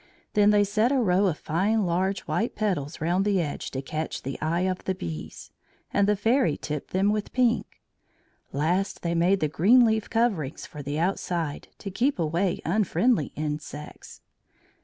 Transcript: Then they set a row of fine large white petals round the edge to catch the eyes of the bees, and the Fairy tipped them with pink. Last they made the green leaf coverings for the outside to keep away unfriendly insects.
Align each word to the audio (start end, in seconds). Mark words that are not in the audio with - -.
Then 0.33 0.49
they 0.49 0.63
set 0.63 0.91
a 0.91 0.97
row 0.99 1.27
of 1.27 1.37
fine 1.37 1.85
large 1.85 2.21
white 2.21 2.55
petals 2.55 2.99
round 2.99 3.23
the 3.23 3.39
edge 3.39 3.69
to 3.69 3.83
catch 3.83 4.23
the 4.23 4.35
eyes 4.41 4.71
of 4.71 4.85
the 4.85 4.95
bees, 4.95 5.51
and 5.93 6.07
the 6.07 6.15
Fairy 6.15 6.57
tipped 6.57 6.89
them 6.89 7.11
with 7.11 7.31
pink. 7.33 7.83
Last 8.51 9.03
they 9.03 9.13
made 9.13 9.41
the 9.41 9.47
green 9.47 9.85
leaf 9.85 10.09
coverings 10.09 10.65
for 10.65 10.81
the 10.81 10.97
outside 10.97 11.67
to 11.77 11.91
keep 11.91 12.17
away 12.17 12.61
unfriendly 12.65 13.31
insects. 13.35 14.21